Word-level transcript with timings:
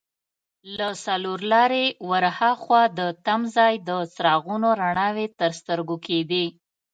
له 0.77 0.89
څلور 1.05 1.39
لارې 1.53 1.85
ور 2.09 2.23
هاخوا 2.37 2.83
د 2.99 3.01
تمځای 3.25 3.73
د 3.89 3.91
څراغونو 4.13 4.69
رڼاوې 4.81 5.27
تر 5.39 5.51
سترګو 5.59 5.95
کېدې. 6.05 6.45